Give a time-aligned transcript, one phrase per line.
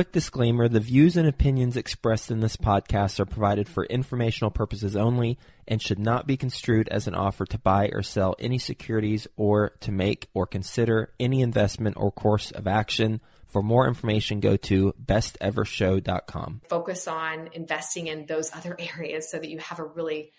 [0.00, 4.96] quick disclaimer the views and opinions expressed in this podcast are provided for informational purposes
[4.96, 5.38] only
[5.68, 9.72] and should not be construed as an offer to buy or sell any securities or
[9.80, 13.20] to make or consider any investment or course of action.
[13.46, 16.62] For more information, go to bestevershow.com.
[16.70, 20.32] Focus on investing in those other areas so that you have a really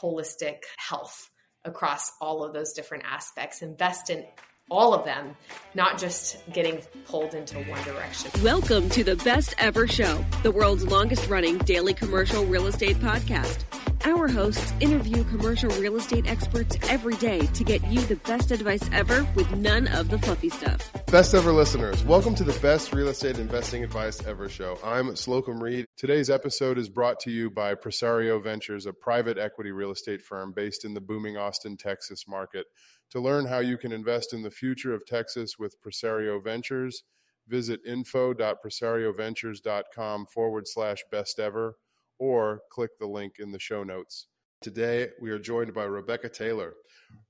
[0.00, 1.28] holistic health
[1.64, 3.62] across all of those different aspects.
[3.62, 4.24] Invest in
[4.70, 5.34] all of them,
[5.74, 8.30] not just getting pulled into one direction.
[8.42, 13.64] Welcome to the Best Ever Show, the world's longest running daily commercial real estate podcast.
[14.04, 18.88] Our hosts interview commercial real estate experts every day to get you the best advice
[18.92, 20.92] ever with none of the fluffy stuff.
[21.06, 24.78] Best ever listeners, welcome to the best real estate investing advice ever show.
[24.84, 25.86] I'm Slocum Reed.
[25.96, 30.52] Today's episode is brought to you by Presario Ventures, a private equity real estate firm
[30.52, 32.66] based in the booming Austin, Texas market.
[33.10, 37.04] To learn how you can invest in the future of Texas with Presario Ventures,
[37.46, 41.78] visit info.presarioventures.com forward slash best ever
[42.18, 44.26] or click the link in the show notes.
[44.60, 46.74] Today, we are joined by Rebekah Taylor.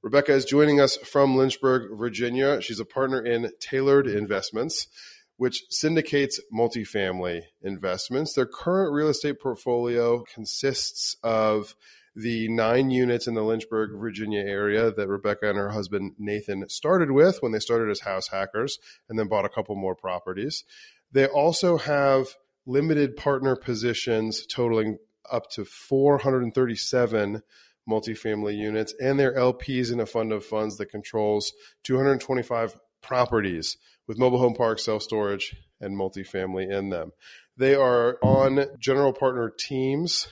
[0.03, 2.61] Rebekah is joining us from Lynchburg, Virginia.
[2.61, 4.89] She's a partner in Taylored Investments,
[5.37, 8.35] which syndicates multifamily investments.
[8.35, 11.77] Their current real estate portfolio consists of
[12.19, 17.13] the nine units in the Lynchburg, Virginia area that Rebekah and her husband Nathan started
[17.13, 20.65] with when they started as house hackers and then bought a couple more properties.
[21.13, 22.27] They also have
[22.67, 24.99] limited partner positions totaling
[25.31, 27.43] up to 437
[27.89, 31.53] multifamily units and their LPs in a fund of funds that controls
[31.85, 33.77] 225 properties
[34.09, 37.13] with mobile home parks, self storage, and multifamily in them.
[37.57, 40.27] They are on general partner teams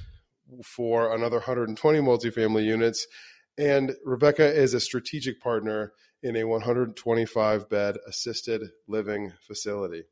[0.65, 3.07] for another 120 multifamily units.
[3.59, 10.05] And Rebekah is a strategic partner in a 125 bed assisted living facility.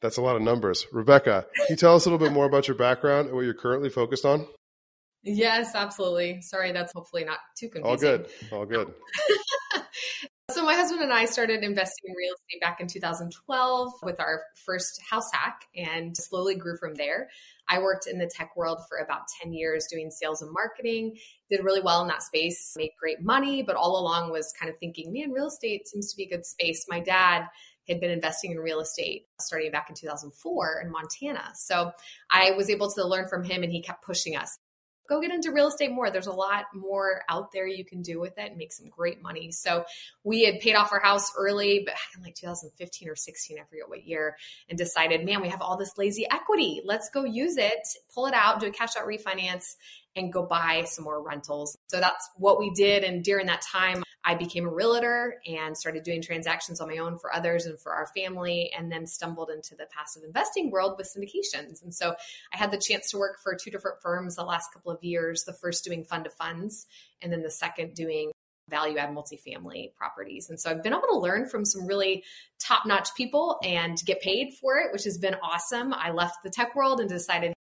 [0.00, 0.86] That's a lot of numbers.
[0.92, 3.54] Rebekah, can you tell us a little bit more about your background and what you're
[3.54, 4.46] currently focused on?
[5.22, 6.40] Yes, absolutely.
[6.42, 7.90] Sorry, that's hopefully not too confusing.
[7.90, 8.28] All good.
[8.50, 8.92] All good.
[10.52, 14.42] So my husband and I started investing in real estate back in 2012 with our
[14.66, 17.28] first house hack and slowly grew from there.
[17.68, 21.16] I worked in the tech world for about 10 years doing sales and marketing,
[21.50, 24.78] did really well in that space, made great money, but all along was kind of
[24.78, 26.84] thinking, man, real estate seems to be a good space.
[26.88, 27.46] My dad
[27.88, 31.50] had been investing in real estate starting back in 2004 in Montana.
[31.54, 31.92] So
[32.30, 34.58] I was able to learn from him and he kept pushing us.
[35.12, 36.10] Go get into real estate more.
[36.10, 39.20] There's a lot more out there you can do with it and make some great
[39.20, 39.50] money.
[39.50, 39.84] So
[40.24, 43.90] we had paid off our house early, but in like 2015 or 16, I forget
[43.90, 44.38] what year,
[44.70, 46.80] and decided, man, we have all this lazy equity.
[46.86, 49.76] Let's go use it, pull it out, do a cash out refinance,
[50.14, 51.76] and go buy some more rentals.
[51.88, 53.04] So that's what we did.
[53.04, 57.18] And during that time, I became a realtor and started doing transactions on my own
[57.18, 61.12] for others and for our family, and then stumbled into the passive investing world with
[61.12, 61.82] syndications.
[61.82, 62.14] And so
[62.52, 65.42] I had the chance to work for two different firms the last couple of years
[65.44, 66.86] the first doing fund of funds,
[67.20, 68.30] and then the second doing
[68.70, 70.48] value add multifamily properties.
[70.48, 72.22] And so I've been able to learn from some really
[72.60, 75.92] top notch people and get paid for it, which has been awesome.
[75.92, 77.54] I left the tech world and decided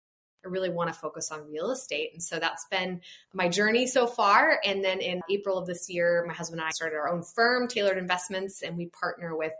[0.44, 2.10] I really want to focus on real estate.
[2.12, 3.00] And so that's been
[3.34, 4.60] my journey so far.
[4.64, 7.68] And then in April of this year, my husband and I started our own firm,
[7.68, 9.52] Taylored Investments, and we partner with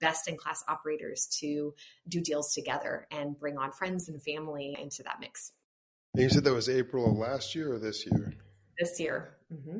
[0.00, 1.74] best in class operators to
[2.08, 5.52] do deals together and bring on friends and family into that mix.
[6.14, 8.34] And you said that was April of last year or this year?
[8.78, 9.36] This year.
[9.52, 9.78] Mm-hmm.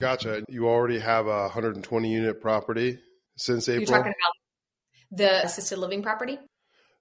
[0.00, 0.44] Gotcha.
[0.48, 2.98] You already have a 120 unit property
[3.36, 3.80] since April?
[3.80, 6.38] You're talking about the assisted living property?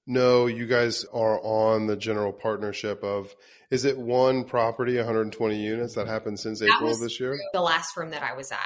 [0.10, 3.36] No, you guys are on the general partnership of
[3.70, 7.38] is it one property, 120 units that happened since that April of this year?
[7.52, 8.60] The last firm that I was at.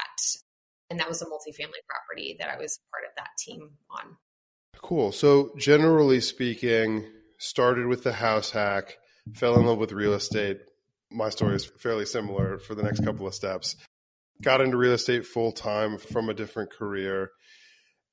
[0.91, 4.17] And that was a multifamily property that I was part of that team on.
[4.83, 5.11] Cool.
[5.11, 7.07] So generally speaking,
[7.39, 8.97] started with the house hack,
[9.33, 10.59] fell in love with real estate.
[11.09, 13.77] My story is fairly similar for the next couple of steps.
[14.43, 17.31] Got into real estate full time from a different career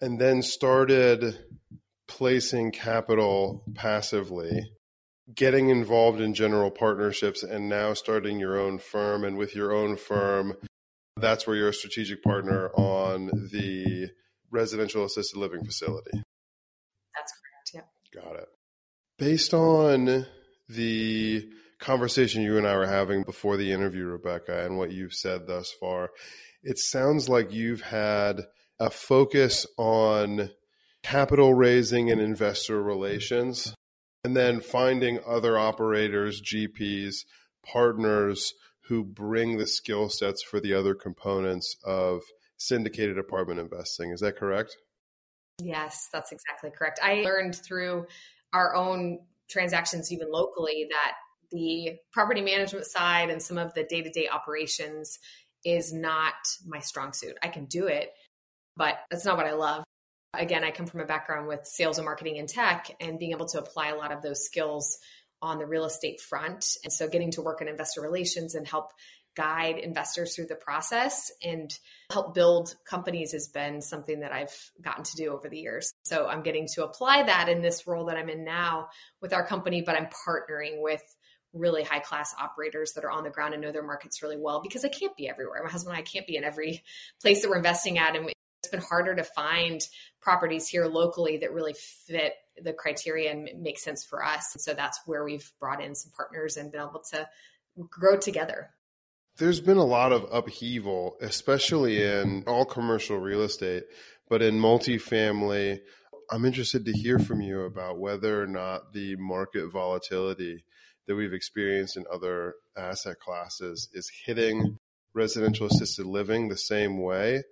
[0.01, 1.37] and then started
[2.09, 4.73] placing capital passively,
[5.35, 9.25] getting involved in general partnerships, and now starting your own firm.
[9.25, 10.57] And with your own firm,
[11.17, 14.09] that's where you're a strategic partner on the
[14.51, 16.23] residential assisted living facility.
[17.15, 17.87] That's correct.
[18.15, 18.23] Yeah.
[18.23, 18.49] Got it.
[19.19, 20.27] Based on
[20.69, 21.49] the
[21.79, 25.73] conversation you and I were having before the interview, Rebekah, and what you've said thus
[25.79, 26.11] far,
[26.63, 28.43] it sounds like you've had
[28.81, 30.51] a focus on
[31.09, 33.75] capital raising and investor relations,
[34.25, 37.25] and then finding other operators, GPs,
[37.65, 38.53] partners
[38.89, 42.21] who bring the skill sets for the other components of
[42.59, 44.11] syndicated apartment investing.
[44.11, 44.77] Is that correct?
[45.63, 47.01] Yes, that's exactly correct.
[47.03, 48.07] I learned through
[48.53, 51.13] our own transactions, even locally, that
[51.51, 55.19] the property management side and some of the day to day operations
[55.65, 56.35] is not
[56.67, 57.39] my strong suit.
[57.43, 58.11] I can do it,
[58.77, 59.85] but that's not what I love.
[60.35, 63.47] Again, I come from a background with sales and marketing and tech and being able
[63.49, 64.99] to apply a lot of those skills
[65.41, 66.67] on the real estate front.
[66.85, 68.91] And so getting to work in investor relations and help
[69.37, 71.73] guide investors through the process and
[72.11, 75.93] help build companies has been something that I've gotten to do over the years.
[76.03, 78.89] So I'm getting to apply that in this role that I'm in now
[79.23, 81.03] with our company, but I'm partnering with
[81.55, 84.61] really high class operators that are on the ground and know their markets really well
[84.61, 85.63] because I can't be everywhere.
[85.63, 86.83] My husband and I can't be in every
[87.23, 88.17] place that we're investing at.
[88.17, 88.31] And
[88.63, 89.81] it's been harder to find
[90.21, 94.57] properties here locally that really fit the criteria and make sense for us.
[94.59, 97.29] So that's where we've brought in some partners and been able to
[97.89, 98.71] grow together.
[99.37, 103.85] There's been a lot of upheaval, especially in all commercial real estate,
[104.29, 105.81] but in multifamily.
[106.31, 110.65] I'm interested to hear from you about whether or not the market volatility
[111.07, 114.79] that we've experienced in other asset classes is hitting
[115.15, 117.43] residential assisted living the same way.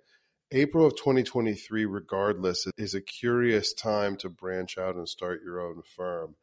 [0.51, 5.81] April of 2023, regardless, is a curious time to branch out and start your own
[5.95, 6.35] firm.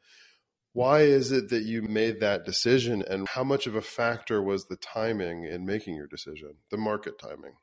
[0.74, 4.66] Why is it that you made that decision, and how much of a factor was
[4.66, 7.54] the timing in making your decision, the market timing?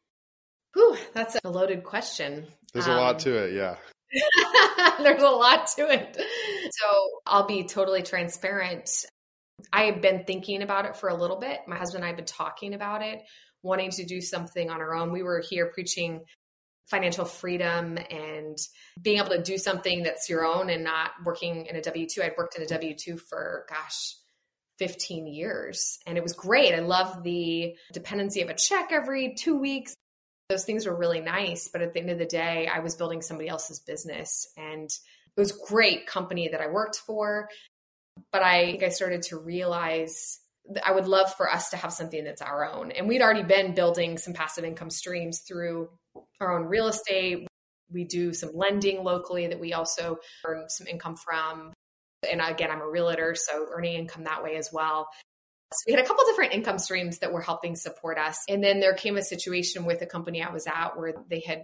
[0.73, 2.47] Whew, that's a loaded question.
[2.73, 3.75] There's um, a lot um, to it, yeah.
[5.03, 6.15] There's a lot to it.
[6.17, 6.87] So
[7.25, 8.89] I'll be totally transparent.
[9.71, 11.59] I have been thinking about it for a little bit.
[11.67, 13.21] My husband and I have been talking about it,
[13.63, 15.11] wanting to do something on our own.
[15.11, 16.21] We were here preaching
[16.87, 18.57] financial freedom and
[19.01, 22.21] being able to do something that's your own and not working in a W 2.
[22.21, 24.15] I'd worked in a W 2 for, gosh,
[24.77, 25.99] 15 years.
[26.05, 26.73] And it was great.
[26.73, 29.95] I love the dependency of a check every two weeks.
[30.49, 31.69] Those things were really nice.
[31.69, 34.51] But at the end of the day, I was building somebody else's business.
[34.57, 37.47] And it was great company that I worked for.
[38.31, 40.39] But I I started to realize
[40.83, 42.91] I would love for us to have something that's our own.
[42.91, 45.89] And we'd already been building some passive income streams through
[46.39, 47.47] our own real estate.
[47.91, 51.73] We do some lending locally that we also earn some income from.
[52.29, 55.09] And again, I'm a realtor, so earning income that way as well.
[55.73, 58.37] So we had a couple different income streams that were helping support us.
[58.47, 61.63] And then there came a situation with a company I was at where they had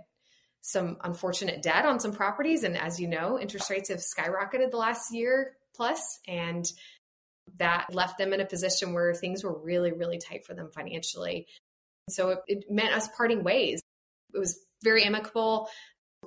[0.61, 2.63] some unfortunate debt on some properties.
[2.63, 6.65] And as you know, interest rates have skyrocketed the last year plus, and
[7.57, 11.47] that left them in a position where things were really, really tight for them financially.
[12.09, 13.81] So it, it meant us parting ways.
[14.33, 15.69] It was very amicable.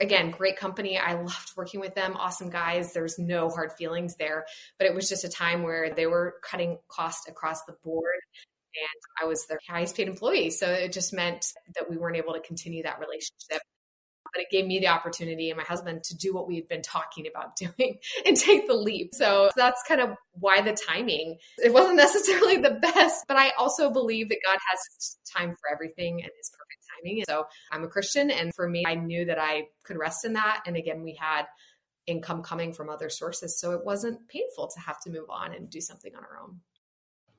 [0.00, 0.98] Again, great company.
[0.98, 2.16] I loved working with them.
[2.16, 2.92] Awesome guys.
[2.92, 4.46] There's no hard feelings there.
[4.78, 8.20] But it was just a time where they were cutting cost across the board.
[8.74, 10.50] And I was their highest paid employee.
[10.50, 13.62] So it just meant that we weren't able to continue that relationship
[14.32, 16.82] but it gave me the opportunity and my husband to do what we had been
[16.82, 19.14] talking about doing and take the leap.
[19.14, 21.38] So that's kind of why the timing.
[21.58, 26.22] It wasn't necessarily the best, but I also believe that God has time for everything
[26.22, 27.24] and his perfect timing.
[27.28, 30.62] So I'm a Christian and for me I knew that I could rest in that
[30.66, 31.44] and again we had
[32.06, 35.70] income coming from other sources so it wasn't painful to have to move on and
[35.70, 36.60] do something on our own.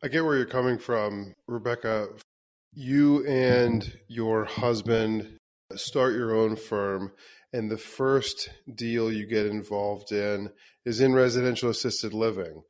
[0.04, 2.10] I get where you're coming from, Rebekah.
[2.74, 5.38] You and your husband
[5.80, 7.12] start your own firm,
[7.54, 10.52] and the first deal you get involved in
[10.86, 12.64] is in residential assisted living.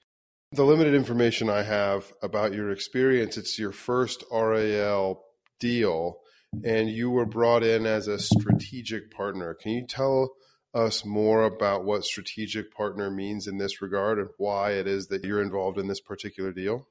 [0.53, 5.23] The limited information I have about your experience, it's your first RAL
[5.59, 6.17] deal,
[6.63, 9.53] and you were brought in as a strategic partner.
[9.53, 10.31] Can you tell
[10.73, 15.23] us more about what strategic partner means in this regard and why it is that
[15.23, 16.87] you're involved in this particular deal?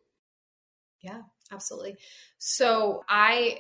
[1.03, 1.97] Yeah, absolutely.
[2.39, 3.59] So I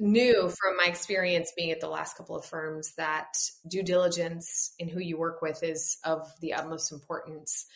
[0.00, 3.36] knew from my experience being at the last couple of firms that
[3.68, 7.66] due diligence in who you work with is of the utmost importance.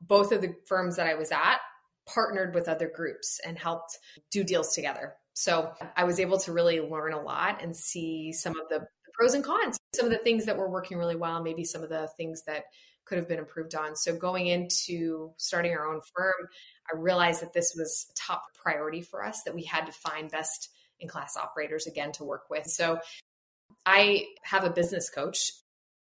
[0.00, 1.58] Both of the firms that I was at
[2.06, 3.98] partnered with other groups and helped
[4.30, 5.14] do deals together.
[5.34, 9.34] So I was able to really learn a lot and see some of the pros
[9.34, 12.08] and cons, some of the things that were working really well, maybe some of the
[12.16, 12.64] things that
[13.04, 13.96] could have been improved on.
[13.96, 16.48] So going into starting our own firm,
[16.92, 20.70] I realized that this was top priority for us, that we had to find best
[21.00, 22.66] in class operators again to work with.
[22.66, 23.00] So
[23.86, 25.52] I have a business coach.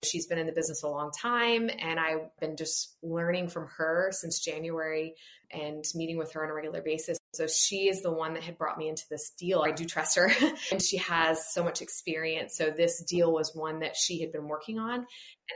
[0.03, 4.09] She's been in the business a long time, and I've been just learning from her
[4.11, 5.15] since January
[5.51, 7.17] and meeting with her on a regular basis.
[7.33, 9.61] So she is the one that had brought me into this deal.
[9.61, 10.31] I do trust her,
[10.71, 12.57] and she has so much experience.
[12.57, 14.95] So this deal was one that she had been working on.
[14.95, 15.05] And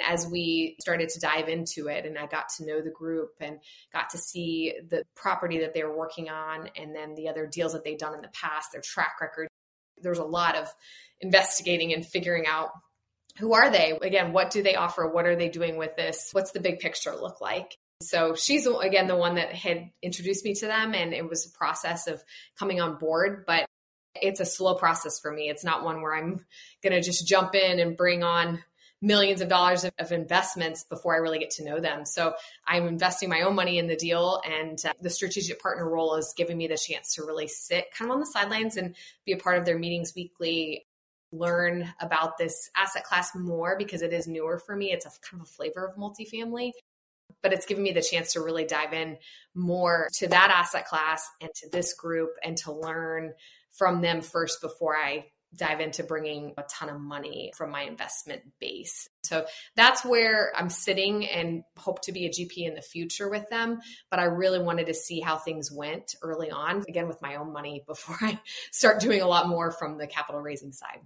[0.08, 3.60] as we started to dive into it, and I got to know the group and
[3.94, 7.74] got to see the property that they were working on, and then the other deals
[7.74, 9.48] that they'd done in the past, their track record,
[10.02, 10.68] there was a lot of
[11.22, 12.70] investigating and figuring out
[13.38, 13.98] who are they?
[14.02, 15.08] Again, what do they offer?
[15.08, 16.30] What are they doing with this?
[16.32, 17.78] What's the big picture look like?
[18.02, 21.58] So she's again the one that had introduced me to them, and it was a
[21.58, 22.24] process of
[22.60, 23.44] coming on board.
[23.48, 23.66] But
[24.22, 25.50] it's a slow process for me.
[25.50, 26.46] It's not one where I'm
[26.84, 28.64] going to just jump in and bring on
[29.02, 32.04] millions of dollars of, of, investments before I really get to know them.
[32.04, 32.34] So
[32.66, 36.34] I'm investing my own money in the deal, and uh, the strategic partner role is
[36.36, 39.38] giving me the chance to really sit kind of on the sidelines and be a
[39.38, 40.87] part of their meetings weekly.
[41.32, 44.92] Learn about this asset class more because it is newer for me.
[44.92, 46.72] It's a kind of a flavor of multifamily
[47.44, 49.18] but it's given me the chance to really dive in
[49.54, 53.34] more to that asset class and to this group and to learn
[53.72, 58.42] from them first before I dive into bringing a ton of money from my investment
[58.60, 59.08] base.
[59.24, 63.50] So that's where I'm sitting and hope to be a GP in the future with
[63.50, 63.80] them.
[64.12, 67.54] But I really wanted to see how things went early on, again, with my own
[67.54, 68.40] money before I
[68.72, 71.00] start doing a lot more from the capital raising side.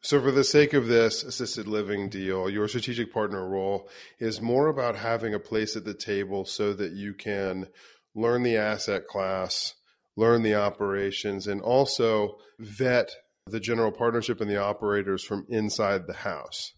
[0.00, 3.88] So, for the sake of this assisted living deal, your strategic partner role
[4.20, 7.66] is more about having a place at the table so that you can
[8.14, 9.74] learn the asset class,
[10.16, 13.10] learn the operations, and also vet
[13.46, 16.72] the general partnership and the operators from inside the house.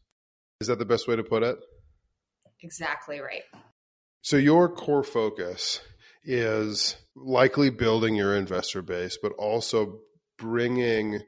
[0.60, 1.58] Is that the best way to put it?
[2.62, 3.42] Exactly right.
[4.22, 5.82] So, your core focus
[6.24, 10.00] is likely building your investor base, but also
[10.38, 11.20] bringing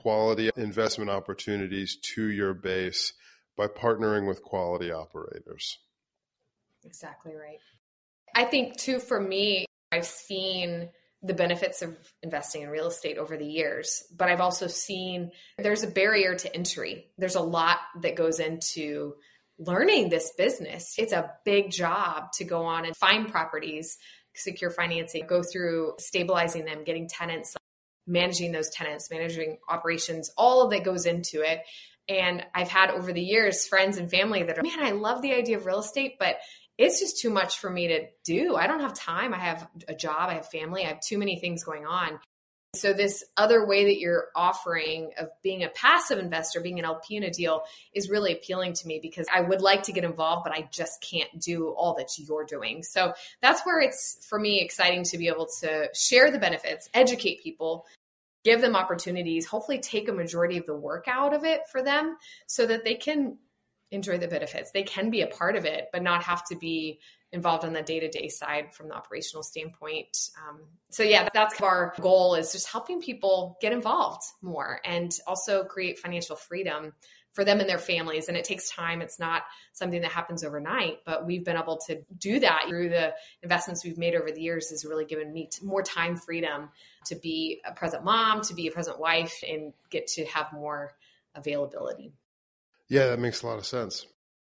[0.00, 3.12] quality investment opportunities to your base
[3.56, 5.78] by partnering with quality operators.
[6.84, 7.58] Exactly right.
[8.34, 10.88] I think, too, for me, I've seen
[11.22, 15.82] the benefits of investing in real estate over the years, but I've also seen there's
[15.82, 17.10] a barrier to entry.
[17.18, 19.16] There's a lot that goes into
[19.58, 20.94] learning this business.
[20.96, 23.98] It's a big job to go on and find properties,
[24.34, 27.54] secure financing, go through stabilizing them, getting tenants
[28.10, 31.62] managing those tenants, managing operations, all that goes into it.
[32.08, 35.32] And I've had over the years friends and family that are, man, I love the
[35.32, 36.36] idea of real estate, but
[36.76, 38.56] it's just too much for me to do.
[38.56, 39.32] I don't have time.
[39.32, 42.18] I have a job, I have family, I have too many things going on.
[42.76, 47.16] So, this other way that you're offering of being a passive investor, being an LP
[47.16, 50.44] in a deal, is really appealing to me because I would like to get involved,
[50.44, 52.84] but I just can't do all that you're doing.
[52.84, 53.12] So,
[53.42, 57.86] that's where it's for me exciting to be able to share the benefits, educate people,
[58.44, 62.16] give them opportunities, hopefully take a majority of the work out of it for them
[62.46, 63.38] so that they can
[63.90, 64.70] enjoy the benefits.
[64.70, 67.00] They can be a part of it, but not have to be
[67.32, 70.16] involved on the day-to-day side from the operational standpoint.
[70.36, 75.64] Um, so yeah, that's our goal is just helping people get involved more and also
[75.64, 76.92] create financial freedom
[77.32, 78.28] for them and their families.
[78.28, 79.00] And it takes time.
[79.02, 83.14] It's not something that happens overnight, but we've been able to do that through the
[83.42, 86.70] investments we've made over the years has really given me more time freedom
[87.06, 90.92] to be a present mom, to be a present wife, and get to have more
[91.34, 92.12] availability.
[92.88, 94.06] Yeah, that makes a lot of sense.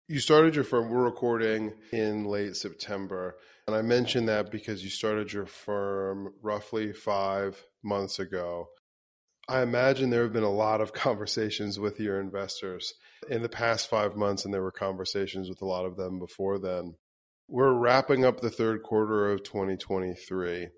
[0.08, 3.36] You started your firm, we're recording in late September.
[3.66, 8.68] And I mentioned that because you started your firm roughly five months ago.
[9.52, 12.94] I imagine there have been a lot of conversations with your investors
[13.28, 16.58] in the past five months, and there were conversations with a lot of them before
[16.58, 16.94] then.
[17.48, 20.68] We're wrapping up the third quarter of 2023.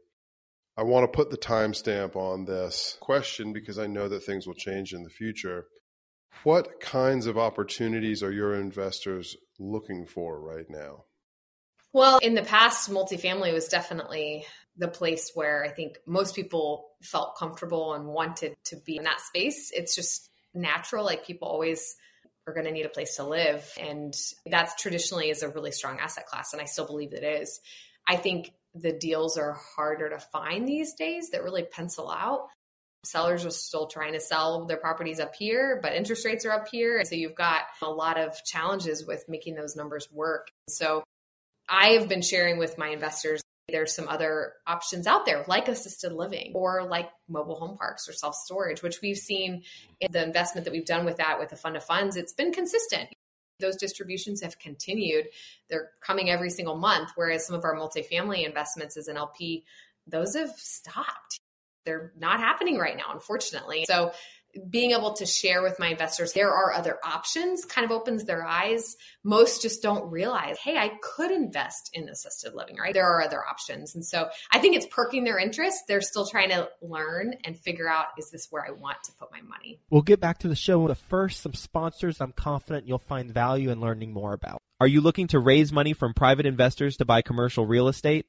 [0.77, 4.55] I want to put the timestamp on this question because I know that things will
[4.55, 5.67] change in the future.
[6.43, 11.05] What kinds of opportunities are your investors looking for right now?
[11.95, 14.45] Well, in the past, multifamily was definitely
[14.77, 19.21] the place where I think most people felt comfortable and wanted to be in that
[19.21, 19.71] space.
[19.73, 21.05] It's just natural.
[21.05, 21.95] Like people always
[22.49, 23.65] are going to need a place to live.
[23.81, 24.13] And
[24.45, 26.53] that's traditionally is a really strong asset class.
[26.53, 27.61] And I still believe it is.
[28.09, 32.49] I think the deals are harder to find these days that really pencil out.
[33.05, 36.67] Sellers are still trying to sell their properties up here, but interest rates are up
[36.67, 37.05] here.
[37.05, 40.49] So you've got a lot of challenges with making those numbers work.
[40.69, 41.05] So
[41.69, 46.13] I have been sharing with my investors there's some other options out there like assisted
[46.13, 49.63] living or like mobile home parks or self storage, which we've seen
[50.01, 52.17] in the investment that we've done with that with the fund of funds.
[52.17, 53.09] It's been consistent.
[53.61, 55.29] Those distributions have continued.
[55.71, 59.65] They're coming every single month, whereas some of our multifamily investments as an LP,
[60.07, 61.41] those have stopped.
[61.87, 63.85] They're not happening right now, unfortunately.
[63.87, 64.13] So
[64.71, 68.45] being able to share with my investors there are other options kind of opens their
[68.45, 68.97] eyes.
[69.23, 72.95] Most just don't realize, hey, I could invest in assisted living, right?
[72.95, 73.95] There are other options.
[73.95, 75.85] And so I think it's perking their interest.
[75.89, 79.33] They're still trying to learn and figure out is this where I want to put
[79.33, 79.81] my money?
[79.91, 83.71] We'll get back to the show, but first, some sponsors I'm confident you'll find value
[83.71, 84.63] in learning more about.
[84.81, 88.27] Are you looking to raise money from private investors to buy commercial real estate?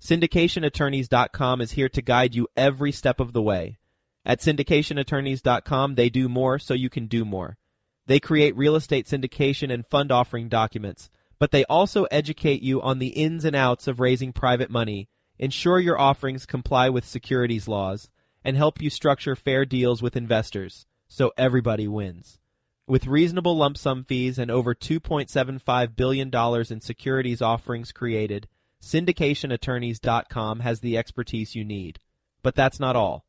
[0.00, 3.78] SyndicationAttorneys.com is here to guide you every step of the way.
[4.26, 7.58] At syndicationattorneys.com, they do more so you can do more.
[8.06, 12.98] They create real estate syndication and fund offering documents, but they also educate you on
[12.98, 18.08] the ins and outs of raising private money, ensure your offerings comply with securities laws,
[18.44, 22.40] and help you structure fair deals with investors so everybody wins.
[22.88, 26.30] With reasonable lump sum fees and over $2.75 billion
[26.70, 28.48] in securities offerings created,
[28.82, 32.00] syndicationattorneys.com has the expertise you need.
[32.42, 33.25] But that's not all.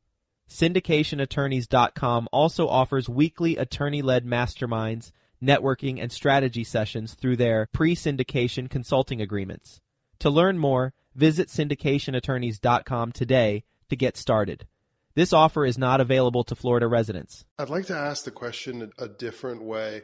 [0.50, 5.12] Syndicationattorneys.com also offers weekly attorney led masterminds,
[5.44, 9.82] networking, and strategy sessions through their pre syndication consulting agreements.
[10.20, 14.68] To learn more, visit syndicationattorneys.com today to get started.
[15.16, 17.44] This offer is not available to Florida residents.
[17.58, 20.04] I'd like to ask the question a different way.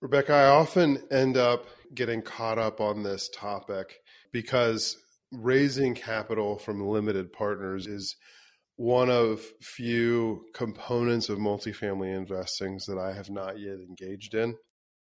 [0.00, 3.96] Rebekah, I often end up getting caught up on this topic
[4.32, 4.96] because
[5.32, 8.14] raising capital from limited partners is
[8.78, 14.56] one of few components of multifamily investings that I have not yet engaged in.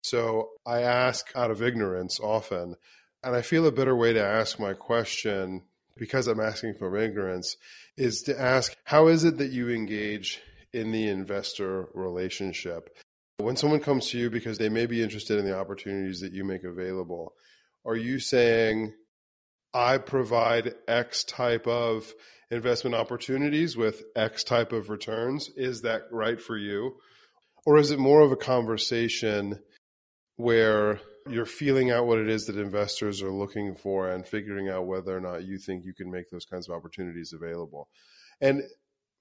[0.03, 2.75] So I ask out of ignorance often,
[3.23, 5.61] and I feel a better way to ask my question
[5.95, 7.55] because I'm asking from ignorance
[7.95, 10.41] is to ask how is it that you engage
[10.73, 12.89] in the investor relationship?
[13.37, 16.43] When someone comes to you because they may be interested in the opportunities that you
[16.43, 17.33] make available,
[17.85, 18.93] are you saying,
[19.73, 22.13] I provide X type of
[22.53, 25.49] investment opportunities with X type of returns.
[25.55, 26.97] Is that right for you?
[27.65, 29.59] Or is it more of a conversation
[30.35, 34.85] where you're feeling out what it is that investors are looking for and figuring out
[34.85, 37.87] whether or not you think you can make those kinds of opportunities available?
[38.41, 38.61] And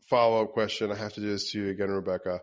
[0.09, 2.41] follow up question I have to do this to you again, Rebekah.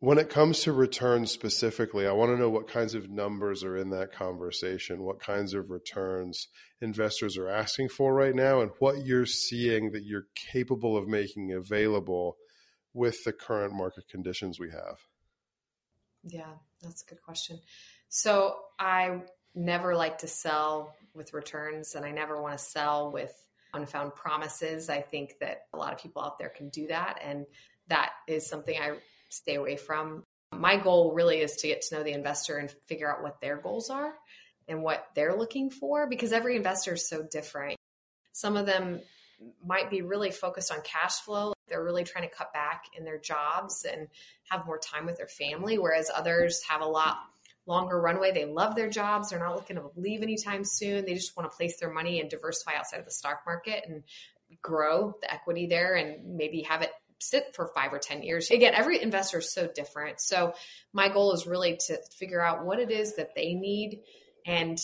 [0.00, 3.76] When it comes to returns specifically, I want to know what kinds of numbers are
[3.76, 6.46] in that conversation, what kinds of returns
[6.80, 11.52] investors are asking for right now, and what you're seeing that you're capable of making
[11.52, 12.36] available
[12.94, 14.98] with the current market conditions we have.
[16.22, 17.58] Yeah, that's a good question.
[18.08, 19.22] So I
[19.54, 23.34] never like to sell with returns, and I never want to sell with
[23.74, 24.88] unfound promises.
[24.88, 27.18] I think that a lot of people out there can do that.
[27.22, 27.46] And
[27.88, 28.92] that is something I
[29.28, 30.24] stay away from.
[30.52, 33.56] My goal really is to get to know the investor and figure out what their
[33.56, 34.14] goals are
[34.66, 37.76] and what they're looking for because every investor is so different.
[38.32, 39.00] Some of them
[39.64, 41.52] might be really focused on cash flow.
[41.68, 44.08] They're really trying to cut back in their jobs and
[44.50, 47.18] have more time with their family, whereas others have a lot
[47.66, 48.32] longer runway.
[48.32, 49.30] They love their jobs.
[49.30, 51.04] They're not looking to leave anytime soon.
[51.04, 54.02] They just want to place their money and diversify outside of the stock market and
[54.62, 58.50] grow the equity there and maybe have it sit for five or 10 years.
[58.50, 60.20] Again, every investor is so different.
[60.20, 60.54] So
[60.92, 64.00] my goal is really to figure out what it is that they need.
[64.46, 64.78] And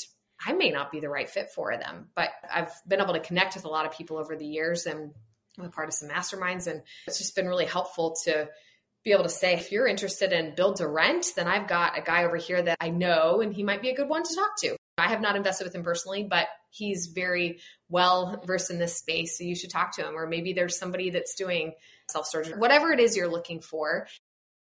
[0.45, 3.55] I may not be the right fit for them, but I've been able to connect
[3.55, 5.13] with a lot of people over the years and
[5.59, 6.67] I'm a part of some masterminds.
[6.67, 8.49] And it's just been really helpful to
[9.05, 12.03] be able to say, if you're interested in build to rent, then I've got a
[12.03, 14.59] guy over here that I know and he might be a good one to talk
[14.61, 14.77] to.
[14.99, 19.37] I have not invested with him personally, but he's very well versed in this space.
[19.37, 20.17] So you should talk to him.
[20.17, 21.75] Or maybe there's somebody that's doing
[22.11, 24.07] self storage, whatever it is you're looking for.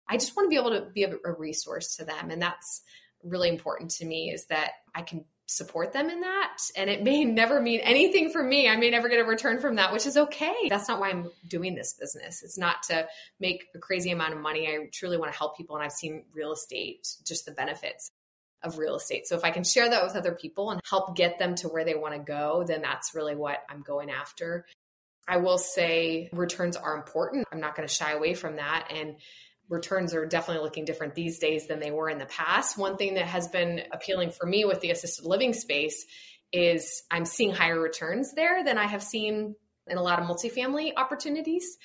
[0.08, 2.30] I just want to be able to be a, a resource to them.
[2.30, 2.82] And that's
[3.22, 6.58] really important to me is that I can support them in that.
[6.76, 8.68] And it may never mean anything for me.
[8.68, 10.54] I may never get a return from that, which is okay.
[10.68, 12.42] That's not why I'm doing this business.
[12.42, 13.06] It's not to
[13.40, 14.68] make a crazy amount of money.
[14.68, 15.76] I truly want to help people.
[15.76, 18.10] And I've seen real estate, just the benefits
[18.62, 19.26] of real estate.
[19.26, 21.84] So if I can share that with other people and help get them to where
[21.84, 24.64] they want to go, then that's really what I'm going after.
[25.26, 27.46] I will say returns are important.
[27.52, 28.88] I'm not going to shy away from that.
[28.90, 29.16] And
[29.68, 32.76] returns are definitely looking different these days than they were in the past.
[32.76, 36.04] One thing that has been appealing for me with the assisted living space
[36.52, 39.56] is I'm seeing higher returns there than I have seen
[39.86, 41.78] in a lot of multifamily opportunities.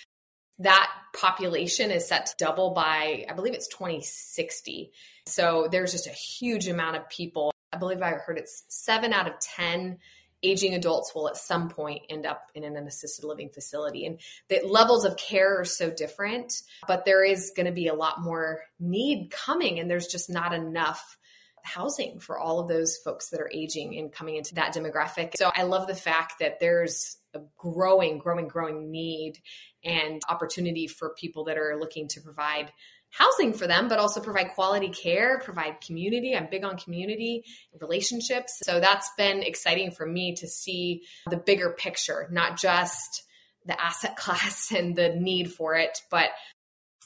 [0.59, 4.91] That population is set to double by, I believe it's 2060.
[5.25, 7.51] So there's just a huge amount of people.
[7.71, 9.99] I believe I heard it's seven out of 10
[10.43, 14.05] aging adults will at some point end up in an assisted living facility.
[14.05, 16.53] And the levels of care are so different,
[16.87, 20.53] but there is going to be a lot more need coming, and there's just not
[20.53, 21.17] enough
[21.61, 25.35] housing for all of those folks that are aging and coming into that demographic.
[25.35, 29.39] So I love the fact that there's a growing, growing, growing need
[29.83, 32.71] and opportunity for people that are looking to provide
[33.11, 36.35] housing for them, but also provide quality care, provide community.
[36.35, 37.43] I'm big on community
[37.79, 38.59] relationships.
[38.63, 43.23] So that's been exciting for me to see the bigger picture, not just
[43.65, 46.29] the asset class and the need for it, but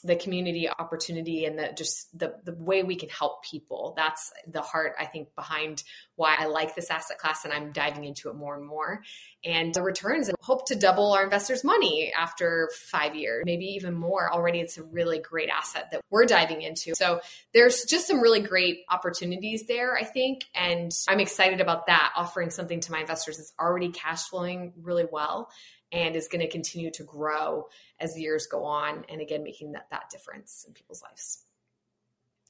[0.03, 3.93] the community opportunity and the just the the way we can help people.
[3.95, 5.83] That's the heart I think behind
[6.15, 9.03] why I like this asset class and I'm diving into it more and more.
[9.45, 13.93] And the returns and hope to double our investors' money after five years, maybe even
[13.93, 14.31] more.
[14.31, 16.93] Already, it's a really great asset that we're diving into.
[16.95, 17.19] So
[17.53, 20.45] there's just some really great opportunities there, I think.
[20.55, 25.05] And I'm excited about that, offering something to my investors that's already cash flowing really
[25.11, 25.49] well
[25.93, 27.67] and is going to continue to grow
[27.99, 29.05] as the years go on.
[29.07, 31.45] And again, making that, that difference in people's lives.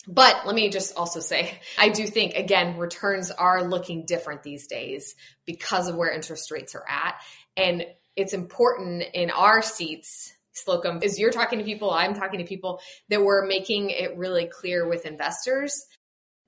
[0.08, 4.68] But let me just also say, I do think, again, returns are looking different these
[4.68, 7.16] days because of where interest rates are at.
[7.56, 12.46] And it's important in our seats, Slocum, is you're talking to people, I'm talking to
[12.46, 15.86] people, that we're making it really clear with investors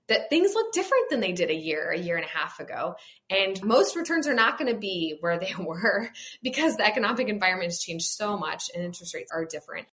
[0.08, 2.96] that things look different than they did a year, a year and a half ago.
[3.30, 6.10] And most returns are not going to be where they were
[6.44, 9.88] because the economic environment has changed so much and interest rates are different.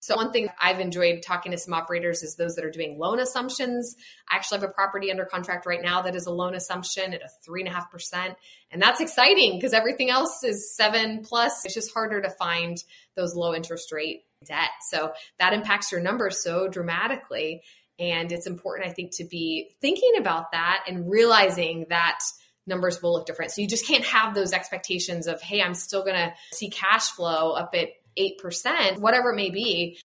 [0.00, 3.18] So, one thing I've enjoyed talking to some operators is those that are doing loan
[3.18, 3.96] assumptions.
[4.30, 7.22] I actually have a property under contract right now that is a loan assumption at
[7.22, 8.36] a three and a half percent.
[8.70, 11.64] And that's exciting because everything else is seven plus.
[11.64, 12.76] It's just harder to find
[13.16, 14.70] those low interest rate debt.
[14.88, 17.62] So, that impacts your numbers so dramatically.
[17.98, 22.20] And it's important, I think, to be thinking about that and realizing that
[22.66, 23.50] numbers will look different.
[23.50, 27.08] So you just can't have those expectations of, hey, I'm still going to see cash
[27.10, 29.98] flow up at 8%, whatever it may be.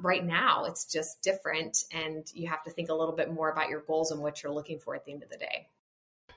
[0.00, 1.78] Right now, it's just different.
[1.92, 4.52] And you have to think a little bit more about your goals and what you're
[4.52, 5.68] looking for at the end of the day.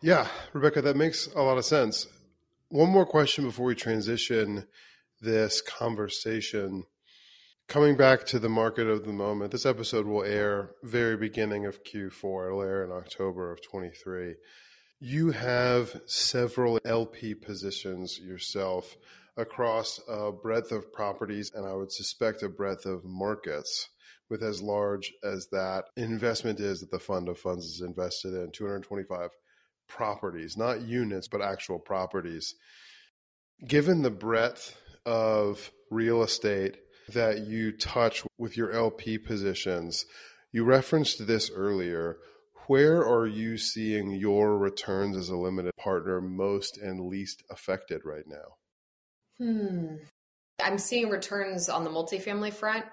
[0.02, 2.08] Yeah, Rebekah, that makes a lot of sense.
[2.70, 4.68] One more question before we transition
[5.22, 6.86] this conversation.
[7.68, 11.84] Coming back to the market of the moment, this episode will air very beginning of
[11.84, 12.46] Q4.
[12.46, 14.36] It'll air in October of 23.
[15.00, 18.96] You have several LP positions yourself
[19.36, 23.90] across a breadth of properties and I would suspect a breadth of markets
[24.30, 28.52] with as large as that investment is that the fund of funds is invested in
[28.52, 29.32] 225
[29.88, 32.54] properties, not units, but actual properties.
[33.68, 36.78] Given the breadth of real estate
[37.10, 40.06] that you touch with your LP positions,
[40.52, 42.18] you referenced this earlier.
[42.68, 48.26] Where are you seeing your returns as a limited partner most and least affected right
[48.28, 48.56] now?
[49.38, 49.96] Hmm.
[50.64, 52.86] I'm seeing returns on the multifamily front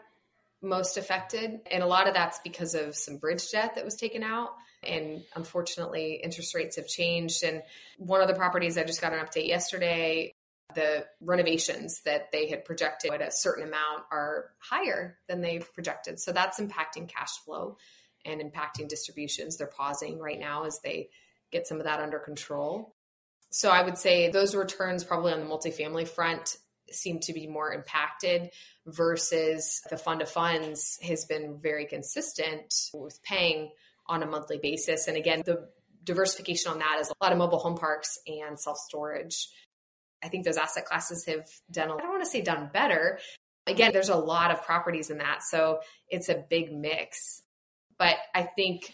[0.63, 1.61] most affected.
[1.71, 4.51] And a lot of that's because of some bridge debt that was taken out.
[4.85, 7.43] And unfortunately, interest rates have changed.
[7.43, 7.63] And
[7.99, 10.33] one of the properties I just got an update yesterday,
[10.75, 16.21] the renovations that they had projected at a certain amount are higher than they projected.
[16.21, 17.77] So that's impacting cash flow
[18.25, 19.57] and impacting distributions.
[19.57, 21.11] They're pausing right now as they
[21.51, 22.95] get some of that under control.
[23.51, 26.57] So I would say those returns probably on the multifamily front
[26.91, 28.51] seem to be more impacted
[28.87, 33.71] versus the fund of funds has been very consistent with paying
[34.07, 35.09] on a monthly basis.
[35.09, 35.69] And again, the
[36.05, 39.49] diversification on that is a lot of mobile home parks and self storage.
[40.23, 43.19] I think those asset classes have done, I don't want to say done better.
[43.67, 45.43] Again, there's a lot of properties in that.
[45.43, 47.43] So it's a big mix.
[47.99, 48.93] But I think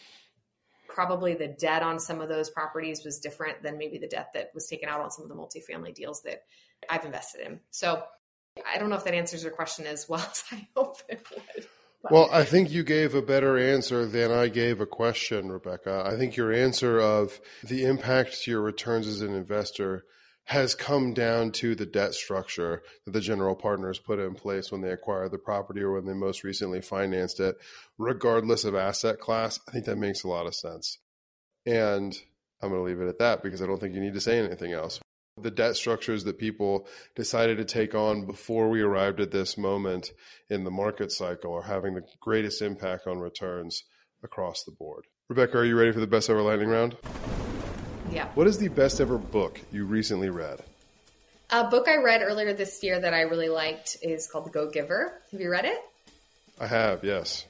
[0.88, 4.50] probably the debt on some of those properties was different than maybe the debt that
[4.54, 6.42] was taken out on some of the multifamily deals that
[6.88, 7.60] I've invested in.
[7.70, 8.02] So
[8.66, 11.66] I don't know if that answers your question as well as I hope it would.
[12.02, 12.12] But.
[12.12, 16.04] Well, I think you gave a better answer than I gave a question, Rebekah.
[16.06, 20.04] I think your answer of the impact to your returns as an investor
[20.48, 24.80] has come down to the debt structure that the general partners put in place when
[24.80, 27.54] they acquired the property or when they most recently financed it,
[27.98, 29.60] regardless of asset class.
[29.68, 31.00] I think that makes a lot of sense.
[31.66, 32.16] And
[32.62, 34.38] I'm going to leave it at that because I don't think you need to say
[34.38, 35.00] anything else.
[35.36, 40.12] The debt structures that people decided to take on before we arrived at this moment
[40.48, 43.84] in the market cycle are having the greatest impact on returns
[44.24, 45.04] across the board.
[45.28, 46.96] Rebekah, are you ready for the best ever lightning round?
[48.18, 48.26] Yeah.
[48.34, 50.58] What is the best ever book you recently read?
[51.50, 54.68] A book I read earlier this year that I really liked is called The Go
[54.68, 55.22] Giver.
[55.30, 55.78] Have you read it?
[56.58, 57.46] I have, yes.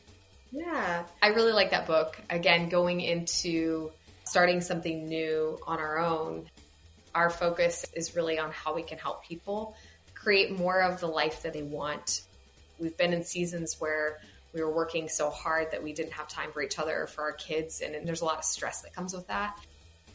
[0.52, 2.20] Yeah, I really like that book.
[2.28, 3.92] Again, going into
[4.24, 6.50] starting something new on our own,
[7.14, 9.74] our focus is really on how we can help people
[10.14, 12.20] create more of the life that they want.
[12.78, 14.18] We've been in seasons where
[14.52, 17.22] we were working so hard that we didn't have time for each other or for
[17.22, 19.58] our kids, and, and there's a lot of stress that comes with that.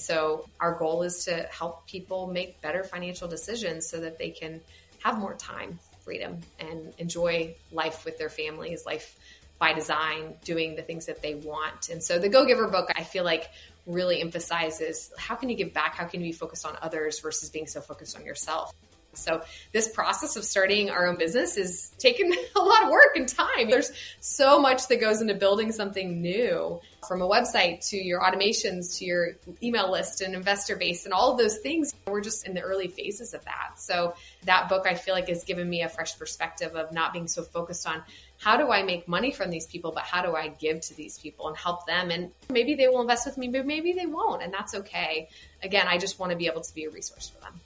[0.04, 4.60] So, our goal is to help people make better financial decisions so that they can
[5.02, 9.18] have more time, freedom, and enjoy life with their families, life
[9.60, 11.88] by design, doing the things that they want.
[11.88, 13.50] And so, the Go Giver book, I feel like
[13.86, 15.96] really emphasizes how can you give back?
[15.96, 18.74] How can you be focused on others versus being so focused on yourself?
[19.14, 23.28] So this process of starting our own business is taking a lot of work and
[23.28, 23.70] time.
[23.70, 28.98] There's so much that goes into building something new from a website to your automations
[28.98, 29.30] to your
[29.62, 31.94] email list and investor base and all of those things.
[32.08, 33.74] We're just in the early phases of that.
[33.78, 37.28] So that book I feel like has given me a fresh perspective of not being
[37.28, 38.04] so focused on
[38.40, 41.18] how do I make money from these people, but how do I give to these
[41.18, 42.12] people and help them?
[42.12, 44.44] And maybe they will invest with me, but maybe they won't.
[44.44, 45.30] And that's okay.
[45.62, 47.60] Again, I just want to be able to be a resource for them.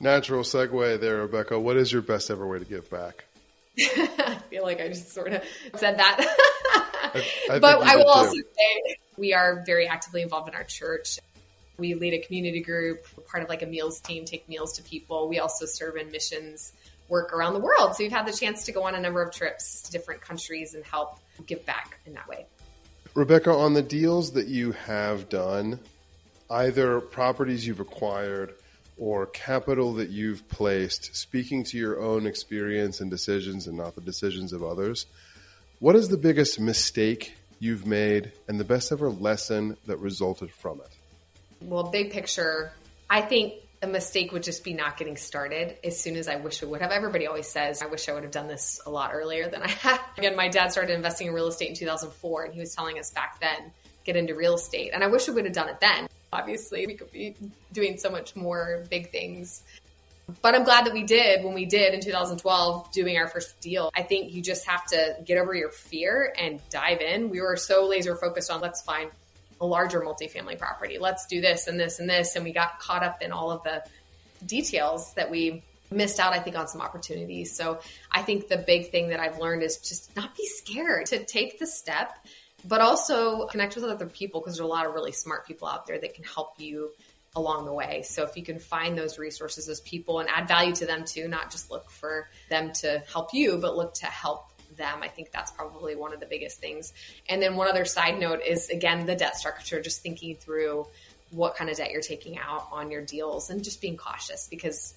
[0.00, 1.60] Natural segue there, Rebekah.
[1.60, 3.24] What is your best ever way to give back?
[3.78, 5.42] I feel like I just sort of
[5.76, 6.18] said that.
[7.14, 11.18] I, I but I will also say we are very actively involved in our church.
[11.78, 14.82] We lead a community group, We're part of like a meals team, take meals to
[14.82, 15.28] people.
[15.28, 16.72] We also serve in missions
[17.10, 17.96] work around the world.
[17.96, 20.74] So we've had the chance to go on a number of trips to different countries
[20.74, 22.46] and help give back in that way.
[23.14, 25.80] Rebekah, on the deals that you have done,
[26.48, 28.54] either properties you've acquired
[28.96, 34.00] or capital that you've placed, speaking to your own experience and decisions and not the
[34.00, 35.06] decisions of others,
[35.80, 40.80] what is the biggest mistake you've made and the best ever lesson that resulted from
[40.80, 40.90] it?
[41.62, 42.72] Well, big picture,
[43.08, 46.60] I think a mistake would just be not getting started as soon as I wish
[46.60, 46.90] we would have.
[46.90, 49.70] Everybody always says, I wish I would have done this a lot earlier than I
[49.70, 50.00] had.
[50.18, 53.10] Again, my dad started investing in real estate in 2004, and he was telling us
[53.10, 53.72] back then,
[54.04, 54.90] get into real estate.
[54.92, 56.08] And I wish we would have done it then.
[56.30, 57.34] Obviously, we could be
[57.72, 59.62] doing so much more big things.
[60.42, 63.90] But I'm glad that we did when we did in 2012 doing our first deal.
[63.94, 67.30] I think you just have to get over your fear and dive in.
[67.30, 69.10] We were so laser focused on let's find
[69.60, 70.98] a larger multifamily property.
[70.98, 72.36] Let's do this and this and this.
[72.36, 73.84] And we got caught up in all of the
[74.46, 77.56] details that we missed out, I think, on some opportunities.
[77.56, 81.24] So I think the big thing that I've learned is just not be scared to
[81.24, 82.14] take the step
[82.64, 85.86] but also connect with other people because there's a lot of really smart people out
[85.86, 86.90] there that can help you
[87.36, 88.02] along the way.
[88.02, 91.28] So if you can find those resources as people and add value to them too,
[91.28, 94.98] not just look for them to help you, but look to help them.
[95.02, 96.92] I think that's probably one of the biggest things.
[97.28, 100.86] And then one other side note is again the debt structure, just thinking through
[101.30, 104.94] what kind of debt you're taking out on your deals and just being cautious because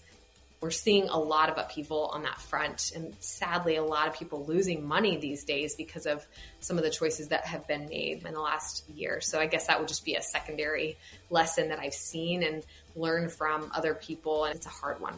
[0.63, 2.93] we're seeing a lot of upheaval on that front.
[2.95, 6.25] And sadly, a lot of people losing money these days because of
[6.61, 9.19] some of the choices that have been made in the last year.
[9.19, 10.97] So I guess that would just be a secondary
[11.29, 12.63] lesson that I've seen and
[12.95, 14.45] learned from other people.
[14.45, 15.15] And it's a hard one.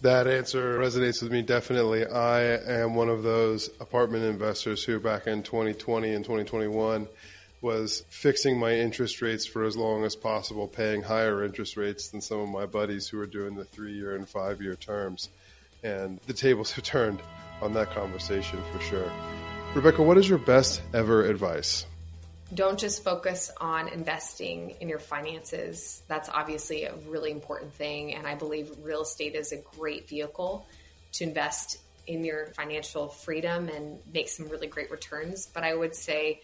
[0.00, 2.04] That answer resonates with me definitely.
[2.04, 2.40] I
[2.82, 7.06] am one of those apartment investors who back in 2020 and 2021
[7.64, 12.20] was fixing my interest rates for as long as possible, paying higher interest rates than
[12.20, 15.30] some of my buddies who are doing the three year and five year terms.
[15.82, 17.22] And the tables have turned
[17.62, 19.10] on that conversation for sure.
[19.74, 21.86] Rebekah, what is your best ever advice?
[22.52, 26.02] Don't just focus on investing in your finances.
[26.06, 28.14] That's obviously a really important thing.
[28.14, 30.66] And I believe real estate is a great vehicle
[31.12, 35.46] to invest in your financial freedom and make some really great returns.
[35.46, 36.42] But I would say,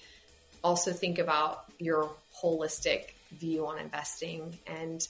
[0.62, 2.10] also think about your
[2.42, 5.06] holistic view on investing and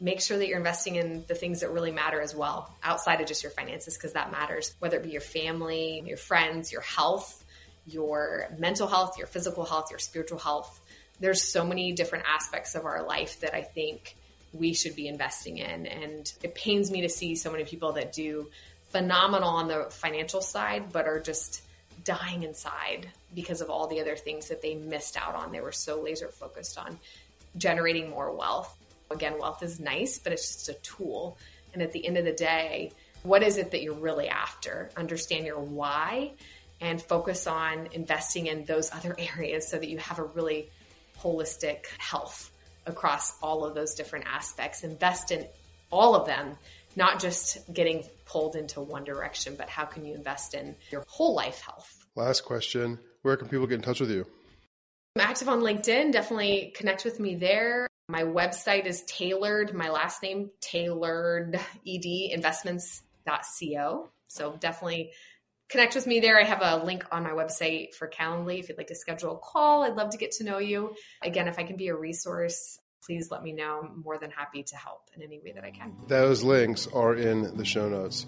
[0.00, 3.26] make sure that you're investing in the things that really matter as well outside of
[3.26, 7.44] just your finances because that matters whether it be your family your friends your health
[7.86, 10.80] your mental health your physical health your spiritual health.
[11.20, 14.14] There's so many different aspects of our life that i think
[14.52, 18.12] we should be investing in and it pains me to see so many people that
[18.12, 18.48] do
[18.90, 21.62] phenomenal on the financial side but are just
[22.08, 25.52] dying inside because of all the other things that they missed out on.
[25.52, 26.98] They were so laser focused on
[27.58, 28.74] generating more wealth.
[29.10, 31.36] Again, wealth is nice, but it's just a tool.
[31.74, 32.92] And at the end of the day,
[33.24, 34.88] what is it that you're really after?
[34.96, 36.32] Understand your why
[36.80, 40.70] and focus on investing in those other areas so that you have a really
[41.20, 42.50] holistic health
[42.86, 44.82] across all of those different aspects.
[44.82, 45.46] Invest in
[45.90, 46.56] all of them,
[46.96, 51.34] not just getting pulled into one direction, but how can you invest in your whole
[51.34, 51.97] life health?
[52.18, 54.26] Last question Where can people get in touch with you?
[55.14, 56.10] I'm active on LinkedIn.
[56.10, 57.86] Definitely connect with me there.
[58.08, 64.08] My website is tailored, my last name, tailored ed investments.co.
[64.26, 65.12] So definitely
[65.68, 66.40] connect with me there.
[66.40, 69.38] I have a link on my website for Calendly if you'd like to schedule a
[69.38, 69.84] call.
[69.84, 70.96] I'd love to get to know you.
[71.22, 73.82] Again, if I can be a resource, please let me know.
[73.84, 75.94] I'm more than happy to help in any way that I can.
[76.08, 78.26] Those links are in the show notes.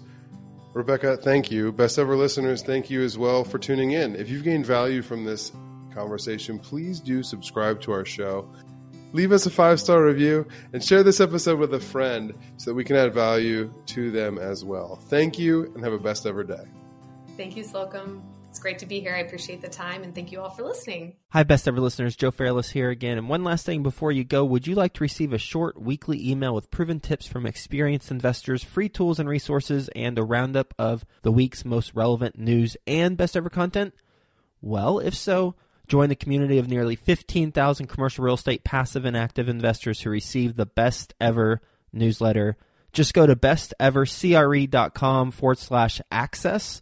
[0.73, 1.71] Rebekah, thank you.
[1.71, 4.15] Best ever listeners, thank you as well for tuning in.
[4.15, 5.51] If you've gained value from this
[5.93, 8.49] conversation, please do subscribe to our show.
[9.13, 12.75] Leave us a five star review and share this episode with a friend so that
[12.75, 14.95] we can add value to them as well.
[15.09, 16.63] Thank you and have a best ever day.
[17.35, 18.23] Thank you, Slocum.
[18.51, 19.15] It's great to be here.
[19.15, 21.15] I appreciate the time and thank you all for listening.
[21.29, 22.17] Hi, best ever listeners.
[22.17, 23.17] Joe Fairless here again.
[23.17, 26.29] And one last thing before you go, would you like to receive a short weekly
[26.29, 31.05] email with proven tips from experienced investors, free tools and resources, and a roundup of
[31.21, 33.93] the week's most relevant news and best ever content?
[34.61, 35.55] Well, if so,
[35.87, 40.57] join the community of nearly 15,000 commercial real estate passive and active investors who receive
[40.57, 41.61] the best ever
[41.93, 42.57] newsletter.
[42.91, 46.81] Just go to bestevercre.com forward slash access